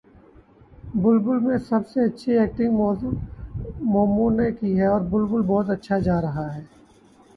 بلبلے 1.01 1.37
میں 1.39 1.57
سب 1.67 1.81
سے 1.87 1.99
اچھی 2.05 2.31
ایکٹنگ 2.39 2.71
مومو 3.91 4.29
نے 4.31 4.51
کی 4.51 4.71
ہے 4.79 4.85
اور 4.85 5.01
بلبلے 5.11 5.47
بہت 5.47 5.69
اچھا 5.69 5.99
جا 5.99 6.19
رہا 6.21 6.53
ہے 6.55 6.63